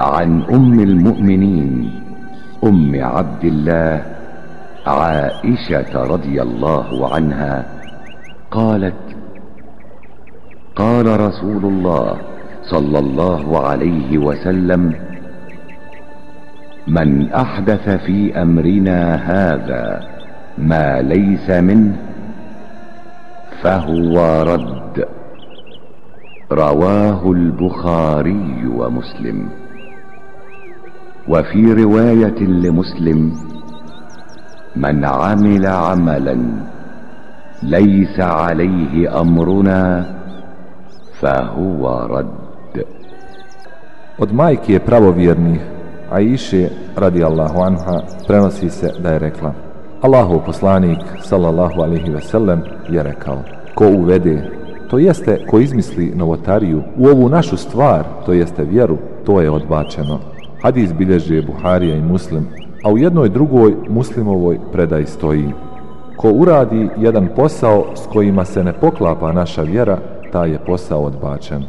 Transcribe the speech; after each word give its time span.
عن 0.00 0.42
أم 0.42 0.80
المؤمنين. 0.80 1.90
أم 2.64 2.92
عبد 2.94 3.44
الله 3.44 4.02
عائشة 4.86 6.02
رضي 6.02 6.42
الله 6.42 7.14
عنها 7.14 7.66
قالت 8.50 8.94
قال 10.76 11.20
رسول 11.20 11.64
الله 11.64 12.16
صلى 12.62 12.98
الله 12.98 13.66
عليه 13.66 14.18
وسلم 14.18 14.94
من 16.88 17.32
أحدث 17.32 17.88
في 17.88 18.42
أمرنا 18.42 19.14
هذا 19.14 20.06
ما 20.58 21.02
ليس 21.02 21.50
منه 21.50 21.96
فهو 23.62 24.42
رد. 24.42 25.08
رواه 26.52 27.32
البخاري 27.32 28.66
ومسلم. 28.66 29.48
وفي 31.27 31.73
رواية 31.73 32.39
لمسلم 32.39 33.31
من 34.75 35.05
عمل 35.05 35.67
عملا 35.67 36.37
ليس 37.63 38.19
عليه 38.19 39.21
أمرنا 39.21 40.05
فهو 41.19 42.07
رد 42.09 42.41
Od 44.21 44.33
majke 44.33 44.73
je 44.73 44.79
pravovjernih, 44.79 45.61
a 46.11 46.19
iše 46.19 46.69
radi 46.95 47.23
Allahu 47.23 47.59
anha, 47.61 48.01
prenosi 48.27 48.69
se 48.69 48.91
da 48.99 49.09
je 49.09 49.19
rekla 49.19 49.53
Allahu 50.01 50.41
poslanik, 50.45 50.99
sallallahu 51.23 51.81
alihi 51.81 52.11
veselem, 52.11 52.61
je 52.89 53.03
rekao 53.03 53.43
Ko 53.75 53.87
uvede, 53.87 54.51
to 54.89 54.97
jeste 54.97 55.45
ko 55.49 55.59
izmisli 55.59 56.11
novotariju 56.15 56.83
u 56.97 57.07
ovu 57.07 57.29
našu 57.29 57.57
stvar, 57.57 58.03
to 58.25 58.33
jeste 58.33 58.63
vjeru, 58.63 58.97
to 59.25 59.41
je 59.41 59.49
odbačeno. 59.49 60.19
Hadis 60.62 60.92
bilježe 60.92 61.42
Buharija 61.42 61.96
i 61.96 62.02
Muslim, 62.02 62.46
a 62.84 62.90
u 62.90 62.98
jednoj 62.98 63.28
drugoj 63.28 63.74
muslimovoj 63.88 64.58
predaj 64.72 65.06
stoji. 65.06 65.52
Ko 66.16 66.30
uradi 66.30 66.88
jedan 66.98 67.28
posao 67.36 67.86
s 67.94 68.06
kojima 68.12 68.44
se 68.44 68.64
ne 68.64 68.72
poklapa 68.72 69.32
naša 69.32 69.62
vjera, 69.62 69.98
taj 70.32 70.50
je 70.50 70.58
posao 70.66 71.00
odbačen. 71.02 71.62